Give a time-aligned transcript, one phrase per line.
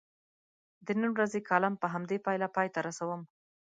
[0.85, 3.21] د نن ورځې کالم په همدې پایله پای ته رسوم.